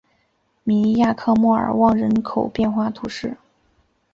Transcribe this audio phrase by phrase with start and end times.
[0.63, 3.37] 米尼亚克莫尔旺人口变化图示